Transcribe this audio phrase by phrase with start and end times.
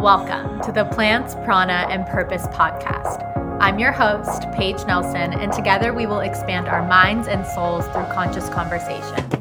[0.00, 3.20] Welcome to the Plants, Prana, and Purpose podcast.
[3.60, 8.06] I'm your host, Paige Nelson, and together we will expand our minds and souls through
[8.06, 9.34] conscious conversations.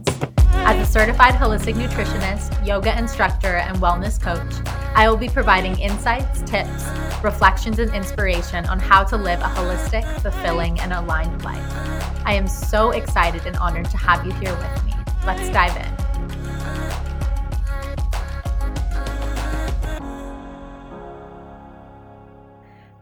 [0.52, 4.54] As a certified holistic nutritionist, yoga instructor, and wellness coach,
[4.96, 6.84] I will be providing insights, tips,
[7.24, 11.74] reflections, and inspiration on how to live a holistic, fulfilling, and aligned life.
[12.26, 14.94] I am so excited and honored to have you here with me.
[15.26, 15.99] Let's dive in.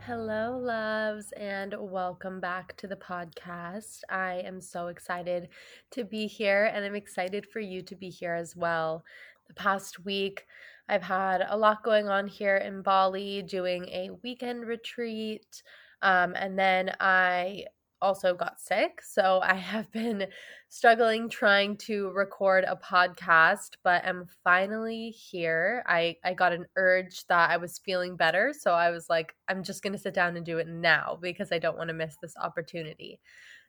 [0.08, 4.04] Hello, loves, and welcome back to the podcast.
[4.10, 5.50] I am so excited
[5.92, 9.04] to be here, and I'm excited for you to be here as well.
[9.50, 10.46] The past week,
[10.88, 15.62] I've had a lot going on here in Bali doing a weekend retreat.
[16.02, 17.66] Um, and then I
[18.02, 19.02] also got sick.
[19.02, 20.28] So I have been
[20.70, 25.84] struggling trying to record a podcast, but I'm finally here.
[25.88, 28.54] I, I got an urge that I was feeling better.
[28.58, 31.52] So I was like, I'm just going to sit down and do it now because
[31.52, 33.20] I don't want to miss this opportunity.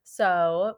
[0.04, 0.74] So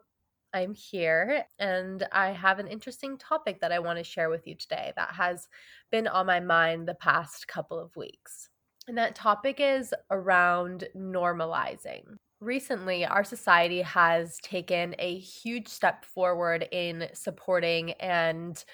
[0.53, 4.55] I'm here and I have an interesting topic that I want to share with you
[4.55, 5.47] today that has
[5.91, 8.49] been on my mind the past couple of weeks.
[8.87, 16.67] And that topic is around normalizing recently our society has taken a huge step forward
[16.71, 18.65] in supporting and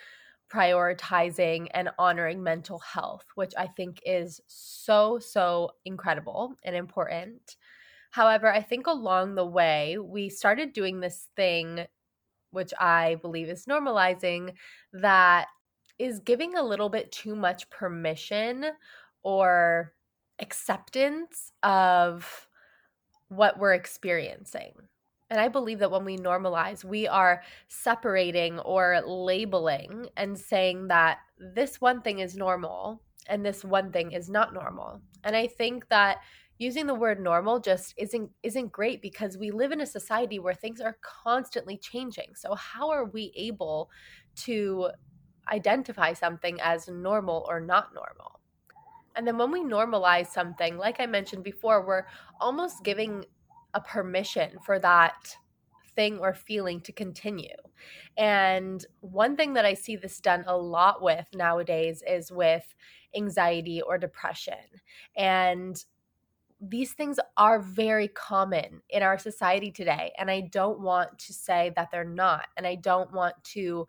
[0.52, 7.58] prioritizing and honoring mental health, which I think is so, so incredible and important.
[8.12, 11.88] However, I think along the way, we started doing this thing,
[12.52, 14.56] which I believe is normalizing,
[14.94, 15.48] that
[16.00, 18.66] is giving a little bit too much permission
[19.24, 19.94] or
[20.40, 22.47] acceptance of
[23.30, 24.74] what we're experiencing.
[25.30, 31.20] And I believe that when we normalize, we are separating or labeling and saying that
[31.38, 35.02] this one thing is normal and this one thing is not normal.
[35.26, 36.20] And I think that
[36.60, 40.54] using the word normal just isn't isn't great because we live in a society where
[40.54, 42.34] things are constantly changing.
[42.36, 43.90] So how are we able
[44.38, 44.90] to
[45.52, 48.37] identify something as normal or not normal?
[49.18, 52.06] And then when we normalize something, like I mentioned before, we're
[52.40, 53.26] almost giving
[53.74, 55.36] a permission for that
[55.96, 57.56] thing or feeling to continue.
[58.16, 62.64] And one thing that I see this done a lot with nowadays is with
[63.16, 64.54] anxiety or depression.
[65.16, 65.84] And
[66.62, 70.12] these things are very common in our society today.
[70.18, 72.48] And I don't want to say that they're not.
[72.56, 73.88] And I don't want to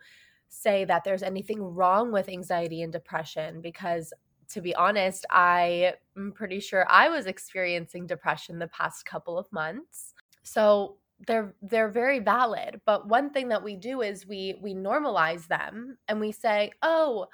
[0.48, 4.12] say that there's anything wrong with anxiety and depression because
[4.50, 9.50] to be honest, I am pretty sure I was experiencing depression the past couple of
[9.52, 10.14] months.
[10.42, 15.48] So they're they're very valid, but one thing that we do is we we normalize
[15.48, 17.26] them and we say, "Oh,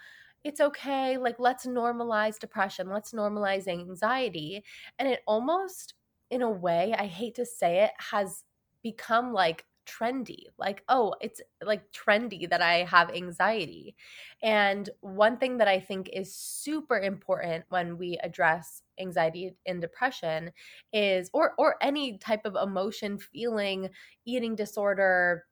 [0.42, 1.16] it's okay.
[1.18, 2.88] Like let's normalize depression.
[2.90, 4.64] Let's normalize anxiety."
[4.98, 5.94] And it almost
[6.30, 8.44] in a way, I hate to say it, has
[8.82, 13.94] become like trendy like oh it's like trendy that i have anxiety.
[14.42, 20.50] And one thing that i think is super important when we address anxiety and depression
[20.92, 23.88] is or or any type of emotion feeling
[24.24, 25.44] eating disorder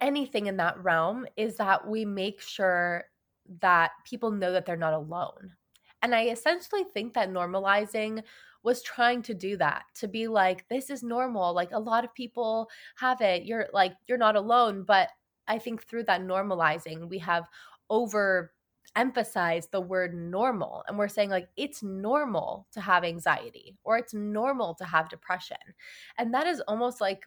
[0.00, 3.04] anything in that realm is that we make sure
[3.60, 5.52] that people know that they're not alone
[6.04, 8.22] and i essentially think that normalizing
[8.62, 12.14] was trying to do that to be like this is normal like a lot of
[12.14, 14.84] people have it you're like you're not alone.
[14.84, 15.10] But
[15.48, 17.44] i think through that normalizing we have
[17.90, 18.52] over
[18.96, 24.14] emphasized the word normal and we're saying like it's normal to have anxiety or it's
[24.14, 25.56] normal to have depression.
[26.16, 27.26] And that is almost like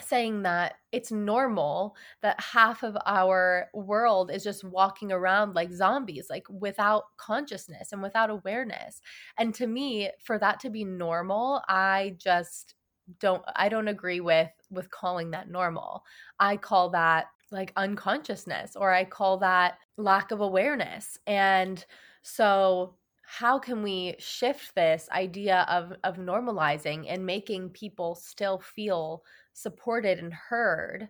[0.00, 6.26] saying that it's normal that half of our world is just walking around like zombies
[6.28, 9.00] like without consciousness and without awareness.
[9.38, 12.74] And to me for that to be normal i just
[13.20, 16.04] don't i don't agree with with calling that normal.
[16.40, 21.18] I call that like unconsciousness or i call that lack of awareness.
[21.26, 21.84] And
[22.22, 29.24] so how can we shift this idea of of normalizing and making people still feel
[29.54, 31.08] supported and heard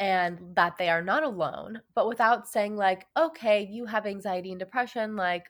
[0.00, 4.60] and that they are not alone, but without saying, like, okay, you have anxiety and
[4.60, 5.46] depression, like,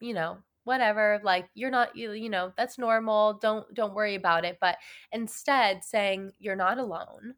[0.00, 4.46] you know, whatever like you're not you, you know that's normal don't don't worry about
[4.46, 4.78] it but
[5.12, 7.34] instead saying you're not alone.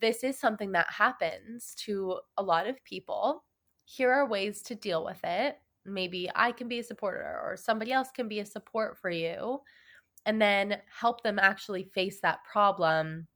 [0.00, 3.44] This is something that happens to a lot of people.
[3.84, 7.92] Here are ways to deal with it maybe i can be a supporter or somebody
[7.92, 9.60] else can be a support for you
[10.26, 13.26] and then help them actually face that problem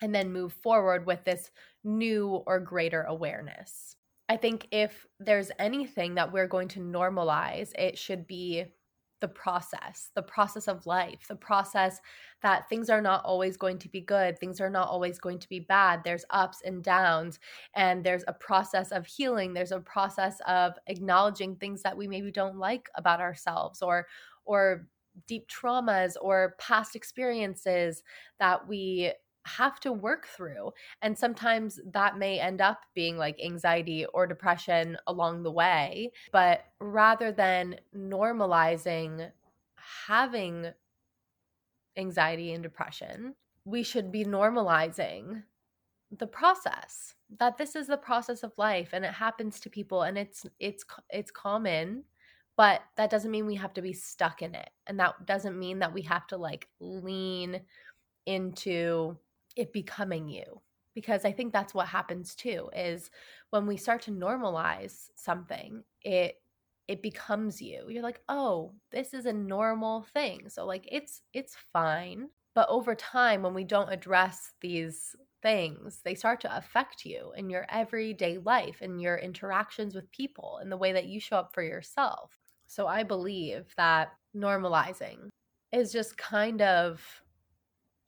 [0.00, 1.50] and then move forward with this
[1.84, 3.96] new or greater awareness.
[4.28, 8.66] I think if there's anything that we're going to normalize, it should be
[9.20, 12.00] the process, the process of life, the process
[12.42, 15.48] that things are not always going to be good, things are not always going to
[15.48, 16.02] be bad.
[16.04, 17.38] There's ups and downs,
[17.74, 19.52] and there's a process of healing.
[19.52, 24.06] There's a process of acknowledging things that we maybe don't like about ourselves or
[24.44, 24.86] or
[25.26, 28.02] deep traumas or past experiences
[28.38, 29.12] that we
[29.56, 30.72] have to work through.
[31.02, 36.12] And sometimes that may end up being like anxiety or depression along the way.
[36.32, 39.30] But rather than normalizing
[40.06, 40.68] having
[41.96, 43.34] anxiety and depression,
[43.64, 45.42] we should be normalizing
[46.16, 50.16] the process that this is the process of life and it happens to people and
[50.16, 52.02] it's it's it's common
[52.56, 55.78] but that doesn't mean we have to be stuck in it and that doesn't mean
[55.78, 57.60] that we have to like lean
[58.24, 59.16] into
[59.58, 60.60] it becoming you
[60.94, 63.10] because i think that's what happens too is
[63.50, 66.40] when we start to normalize something it
[66.88, 67.84] it becomes you.
[67.88, 70.48] You're like oh this is a normal thing.
[70.48, 76.16] So like it's it's fine but over time when we don't address these things they
[76.16, 80.76] start to affect you in your everyday life and your interactions with people and the
[80.76, 82.36] way that you show up for yourself.
[82.66, 85.28] So i believe that normalizing
[85.72, 87.02] is just kind of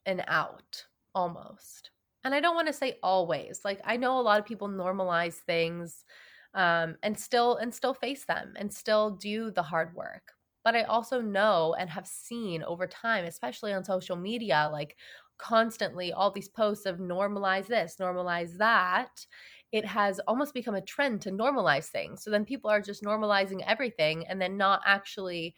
[0.07, 0.85] an out
[1.15, 1.91] almost.
[2.23, 3.61] And I don't want to say always.
[3.65, 6.05] Like I know a lot of people normalize things
[6.53, 10.33] um, and still and still face them and still do the hard work.
[10.63, 14.95] But I also know and have seen over time, especially on social media, like
[15.39, 19.25] constantly all these posts of normalize this, normalize that.
[19.71, 22.23] It has almost become a trend to normalize things.
[22.23, 25.55] So then people are just normalizing everything and then not actually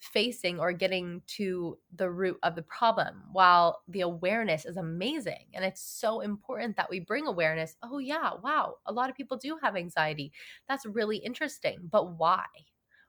[0.00, 5.64] facing or getting to the root of the problem while the awareness is amazing and
[5.64, 9.58] it's so important that we bring awareness oh yeah wow a lot of people do
[9.62, 10.32] have anxiety.
[10.68, 12.44] That's really interesting but why?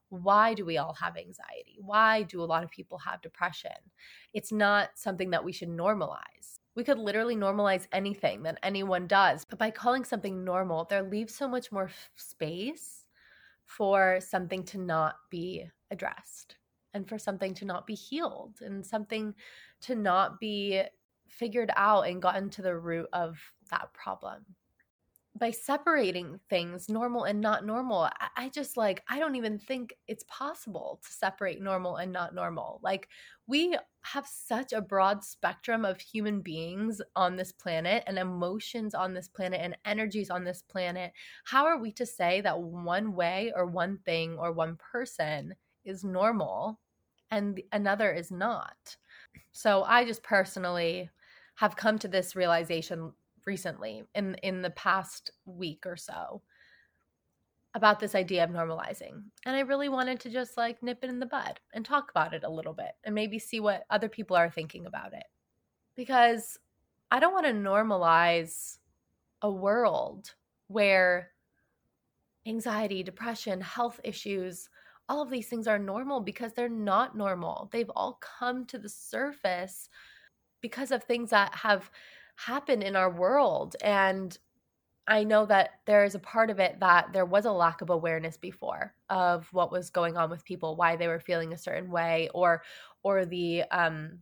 [0.10, 1.78] Why do we all have anxiety?
[1.80, 3.72] Why do a lot of people have depression?
[4.34, 6.58] It's not something that we should normalize.
[6.74, 11.36] We could literally normalize anything that anyone does but by calling something normal there leaves
[11.36, 13.06] so much more space
[13.66, 16.56] for something to not be addressed
[16.94, 19.34] and for something to not be healed and something
[19.82, 20.82] to not be
[21.28, 23.38] figured out and gotten to the root of
[23.72, 24.46] that problem.
[25.38, 30.26] By separating things, normal and not normal, I, just like, I don't even think it's
[30.28, 32.80] possible to separate normal and not normal.
[32.84, 33.08] Like,
[33.48, 39.14] we have such a broad spectrum of human beings on this planet and emotions on
[39.14, 41.14] this planet and energies on this planet.
[41.46, 45.56] How are we to say that one way or one thing or one person
[45.90, 46.80] is normal
[47.32, 48.96] and another is not.
[49.52, 51.10] So I just personally
[51.56, 53.12] have come to this realization
[53.46, 56.42] recently in in the past week or so
[57.76, 59.24] about this idea of normalizing.
[59.46, 62.34] And I really wanted to just like nip it in the bud and talk about
[62.34, 65.26] it a little bit and maybe see what other people are thinking about it.
[65.96, 66.58] Because
[67.12, 68.78] I don't want to normalize
[69.42, 70.34] a world
[70.68, 71.32] where
[72.46, 74.70] anxiety, depression, health issues
[75.10, 77.70] all of these things are normal because they're not normal.
[77.72, 79.90] They've all come to the surface
[80.62, 81.92] because of things that have
[82.36, 83.76] happened in our world.
[83.84, 84.38] And
[85.08, 87.90] I know that there is a part of it that there was a lack of
[87.90, 91.90] awareness before of what was going on with people, why they were feeling a certain
[91.90, 92.62] way, or
[93.04, 94.22] or the um,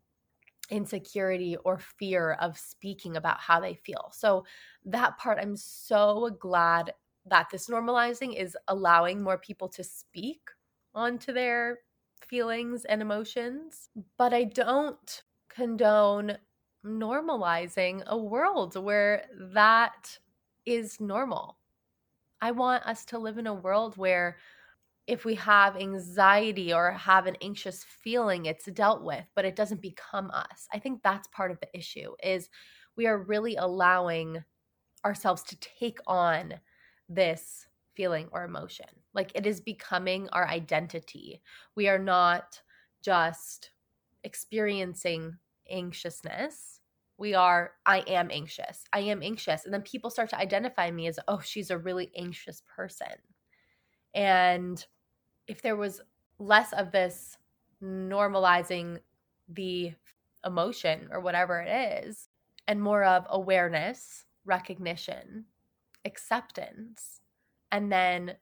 [0.69, 4.11] insecurity or fear of speaking about how they feel.
[4.13, 4.45] So
[4.85, 6.93] that part, I'm so glad
[7.25, 10.49] that this normalizing is allowing more people to speak
[10.97, 11.79] onto their
[12.27, 13.89] feelings and emotions.
[14.17, 16.37] But I don't condone
[16.85, 20.17] normalizing a world where that
[20.65, 21.57] is normal.
[22.41, 24.37] I want us to live in a world where
[25.05, 29.81] if we have anxiety or have an anxious feeling it's dealt with but it doesn't
[29.81, 30.67] become us.
[30.73, 32.49] I think that's part of the issue is
[32.95, 34.43] we are really allowing
[35.05, 36.55] ourselves to take on
[37.07, 38.85] this feeling or emotion.
[39.13, 41.41] Like it is becoming our identity.
[41.75, 42.61] We are not
[43.01, 43.71] just
[44.23, 45.35] experiencing
[45.69, 46.79] anxiousness.
[47.17, 48.83] We are, I am anxious.
[48.93, 49.65] I am anxious.
[49.65, 53.07] And then people start to identify me as, oh, she's a really anxious person.
[54.13, 54.85] And
[55.47, 55.99] if there was
[56.37, 57.37] less of this
[57.83, 58.99] normalizing
[59.49, 59.93] the
[60.45, 62.29] emotion or whatever it is,
[62.67, 65.45] and more of awareness, recognition,
[66.05, 67.21] acceptance,
[67.71, 68.35] and then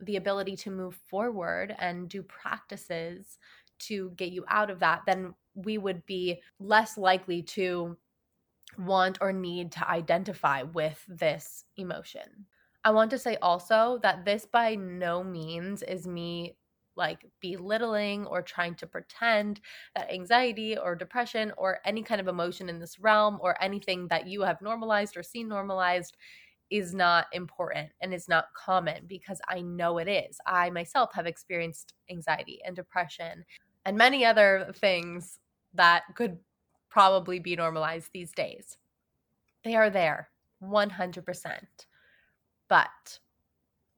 [0.00, 3.38] the ability to move forward and do practices
[3.78, 7.96] to get you out of that, then we would be less likely to
[8.78, 12.46] want or need to identify with this emotion.
[12.84, 16.56] I want to say also that this by no means is me
[16.96, 19.60] like belittling or trying to pretend
[19.94, 24.26] that anxiety or depression or any kind of emotion in this realm or anything that
[24.26, 26.16] you have normalized or seen normalized
[26.72, 30.38] is not important and is not common because I know it is.
[30.46, 33.44] I myself have experienced anxiety and depression
[33.84, 35.38] and many other things
[35.74, 36.38] that could
[36.88, 38.78] probably be normalized these days.
[39.64, 40.30] They are there
[40.62, 41.58] 100%.
[42.68, 43.18] But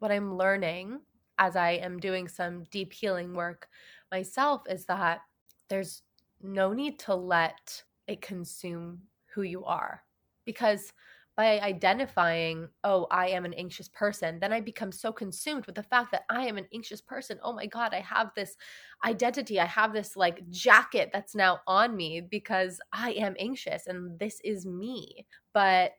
[0.00, 1.00] what I'm learning
[1.38, 3.68] as I am doing some deep healing work
[4.10, 5.20] myself is that
[5.68, 6.02] there's
[6.42, 9.00] no need to let it consume
[9.32, 10.02] who you are.
[10.44, 10.92] Because
[11.36, 15.82] by identifying, oh, I am an anxious person, then I become so consumed with the
[15.82, 17.40] fact that I am an anxious person.
[17.42, 18.56] Oh my God, I have this
[19.04, 19.58] identity.
[19.58, 24.40] I have this like jacket that's now on me because I am anxious and this
[24.44, 25.26] is me.
[25.52, 25.92] But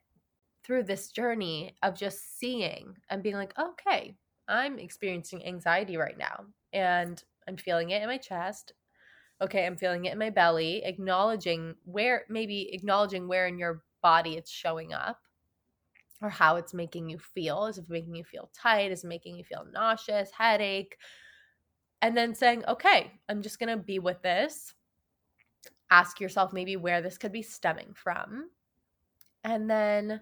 [0.64, 4.16] through this journey of just seeing and being like, okay,
[4.48, 8.74] I'm experiencing anxiety right now and I'm feeling it in my chest.
[9.42, 14.38] Okay, I'm feeling it in my belly, acknowledging where, maybe acknowledging where in your body
[14.38, 15.18] it's showing up
[16.22, 17.66] or how it's making you feel.
[17.66, 18.92] Is it making you feel tight?
[18.92, 20.96] Is it making you feel nauseous, headache?
[22.04, 24.76] And then saying, okay, I'm just going to be with this.
[25.90, 28.52] Ask yourself maybe where this could be stemming from.
[29.44, 30.22] And then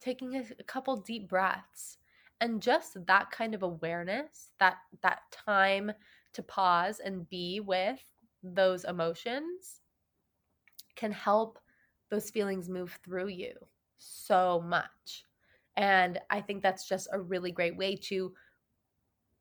[0.00, 1.98] taking a, a couple deep breaths
[2.40, 5.92] and just that kind of awareness that that time
[6.32, 8.00] to pause and be with
[8.42, 9.82] those emotions
[10.94, 11.58] can help
[12.10, 13.52] those feelings move through you
[13.98, 15.24] so much
[15.76, 18.32] and i think that's just a really great way to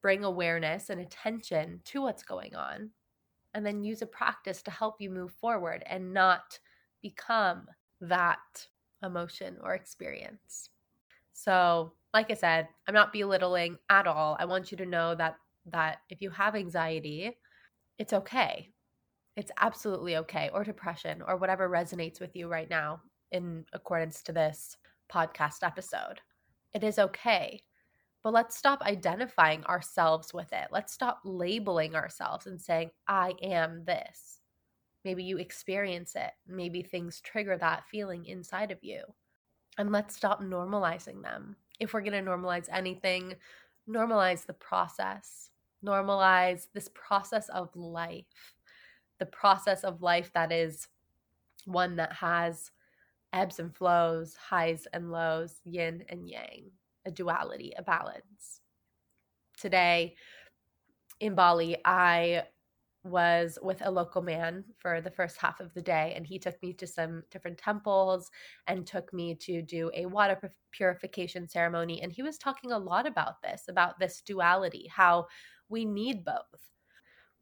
[0.01, 2.89] bring awareness and attention to what's going on
[3.53, 6.59] and then use a practice to help you move forward and not
[7.01, 7.67] become
[8.01, 8.67] that
[9.03, 10.69] emotion or experience
[11.33, 14.37] so like I said, I'm not belittling at all.
[14.39, 17.37] I want you to know that that if you have anxiety,
[17.99, 18.71] it's okay.
[19.35, 23.01] It's absolutely okay or depression or whatever resonates with you right now
[23.31, 24.77] in accordance to this
[25.11, 26.21] podcast episode.
[26.73, 27.61] It is okay.
[28.23, 30.69] But let's stop identifying ourselves with it.
[30.71, 34.39] Let's stop labeling ourselves and saying, I am this.
[35.03, 36.31] Maybe you experience it.
[36.47, 39.03] Maybe things trigger that feeling inside of you.
[39.77, 43.35] And let's stop normalizing them if we're going to normalize anything,
[43.89, 45.49] normalize the process,
[45.85, 48.54] normalize this process of life,
[49.19, 50.87] the process of life that is
[51.65, 52.71] one that has
[53.33, 56.71] ebbs and flows, highs and lows, yin and yang,
[57.05, 58.61] a duality, a balance.
[59.57, 60.15] Today
[61.19, 62.43] in Bali, I
[63.05, 66.61] was with a local man for the first half of the day and he took
[66.63, 68.31] me to some different temples
[68.65, 73.05] and took me to do a water purification ceremony and he was talking a lot
[73.05, 75.27] about this about this duality how
[75.69, 76.71] we need both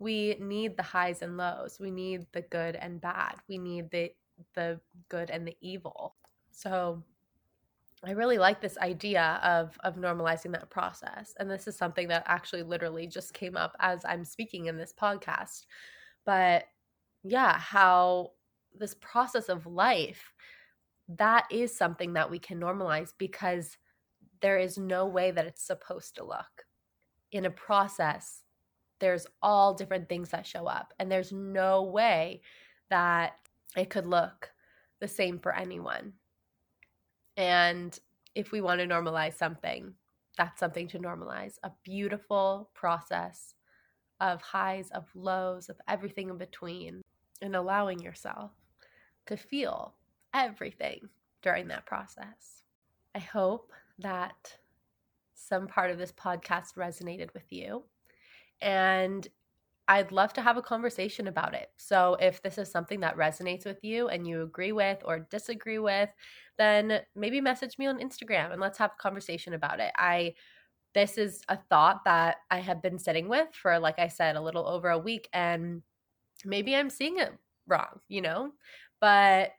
[0.04, 4.12] we need the highs and lows we need the good and bad we need the
[4.56, 4.80] the
[5.10, 6.16] good and the evil
[6.52, 7.02] so
[8.06, 11.34] I really like this idea of of normalizing that process.
[11.40, 14.94] And this is something that actually literally just came up as I'm speaking in this
[14.94, 15.68] podcast.
[16.26, 16.66] But
[17.24, 18.32] yeah, how
[18.78, 20.34] this process of life
[21.10, 23.78] that is something that we can normalize because
[24.42, 26.66] there is no way that it's supposed to look.
[27.32, 28.43] In a process,
[29.04, 32.42] there's all different things that show up and there's no way
[32.90, 33.34] that
[33.76, 34.52] it could look
[35.02, 36.14] the same for anyone
[37.38, 38.00] and
[38.36, 39.94] if we want to normalize something,
[40.38, 43.54] that's something to normalize a beautiful process
[44.20, 47.02] of highs, of lows, of everything in between,
[47.42, 48.52] and allowing yourself
[49.26, 49.96] to feel
[50.34, 51.10] everything
[51.42, 52.64] during that process.
[53.16, 54.58] I hope that
[55.36, 57.84] some part of this podcast resonated with you.
[58.64, 59.28] And
[59.88, 61.70] I'd love to have a conversation about it.
[61.78, 65.80] So, if this is something that resonates with you and you agree with or disagree
[65.80, 66.10] with,
[66.58, 69.92] then maybe message me on Instagram and let's have a conversation about it.
[69.98, 70.36] I
[70.94, 74.42] this is a thought that I have been sitting with for like I said a
[74.42, 75.84] little over a week and
[76.46, 77.34] maybe I'm seeing it
[77.68, 78.54] wrong, you know?
[79.02, 79.52] But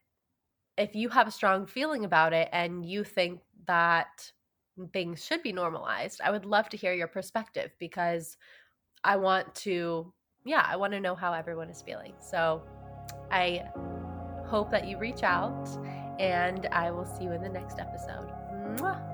[0.77, 4.33] if you have a strong feeling about it and you think that
[4.93, 8.37] things should be normalized, I would love to hear your perspective because
[9.05, 10.13] I want to,
[10.45, 12.15] yeah, I want to know how everyone is feeling.
[12.21, 12.63] So
[13.31, 13.65] I
[14.47, 15.69] hope that you reach out,
[16.19, 18.31] and I will see you in the next episode.
[18.79, 19.14] Mwah!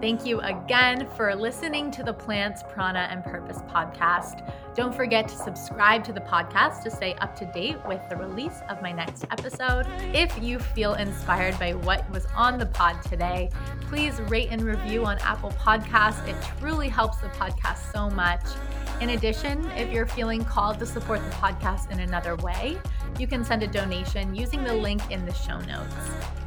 [0.00, 4.52] Thank you again for listening to the Plants, Prana, and Purpose podcast.
[4.74, 8.60] Don't forget to subscribe to the podcast to stay up to date with the release
[8.68, 9.86] of my next episode.
[10.12, 13.48] If you feel inspired by what was on the pod today,
[13.82, 16.26] please rate and review on Apple Podcasts.
[16.28, 18.42] It truly helps the podcast so much.
[19.00, 22.78] In addition, if you're feeling called to support the podcast in another way,
[23.18, 25.94] you can send a donation using the link in the show notes.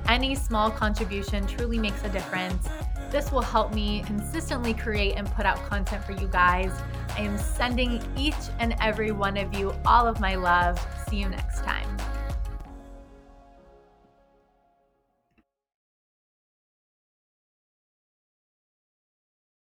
[0.08, 2.68] Any small contribution truly makes a difference.
[3.10, 6.72] This will help me consistently create and put out content for you guys.
[7.18, 10.80] I am sending each and every one of you all of my love.
[11.10, 11.88] See you next time.